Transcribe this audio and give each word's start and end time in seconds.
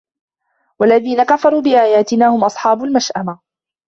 وَالَّذينَ 0.79 1.23
كَفَروا 1.23 1.61
بِآياتِنا 1.61 2.27
هُم 2.27 2.43
أَصحابُ 2.43 2.83
المَشأَمَةِ 2.83 3.39